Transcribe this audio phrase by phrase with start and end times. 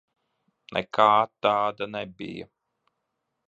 [0.77, 1.07] Nekā
[1.47, 2.51] tāda nebija.